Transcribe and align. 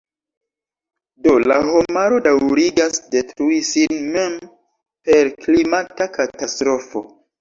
Do 1.25 1.33
la 1.51 1.57
homaro 1.67 2.17
daŭrigas 2.27 2.97
detrui 3.17 3.59
sin 3.67 3.99
mem 4.17 4.41
per 5.11 5.31
klimata 5.45 6.09
katastrofo. 6.17 7.05